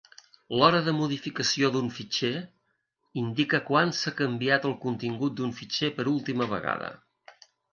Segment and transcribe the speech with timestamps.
[0.59, 2.31] L'hora de modificació d'un fitxer
[3.25, 6.91] indica quan s'ha canviat el contingut d'un fitxer per última vegada.